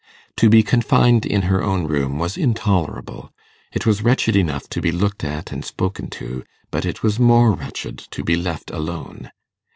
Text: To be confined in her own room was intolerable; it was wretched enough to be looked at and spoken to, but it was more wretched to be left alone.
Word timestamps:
To 0.37 0.49
be 0.49 0.63
confined 0.63 1.27
in 1.27 1.43
her 1.43 1.61
own 1.61 1.85
room 1.85 2.17
was 2.17 2.35
intolerable; 2.35 3.31
it 3.71 3.85
was 3.85 4.01
wretched 4.01 4.35
enough 4.35 4.67
to 4.69 4.81
be 4.81 4.91
looked 4.91 5.23
at 5.23 5.51
and 5.51 5.63
spoken 5.63 6.09
to, 6.17 6.43
but 6.71 6.85
it 6.85 7.03
was 7.03 7.19
more 7.19 7.51
wretched 7.51 7.99
to 8.09 8.23
be 8.23 8.35
left 8.35 8.71
alone. 8.71 9.29